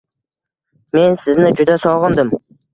Men 0.97 1.15
sizni 1.27 1.53
juda 1.61 1.79
sog’indim. 1.87 2.37